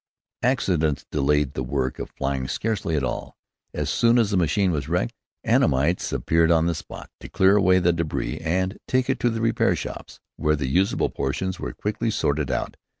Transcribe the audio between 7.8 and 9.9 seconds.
débris and take it to the repair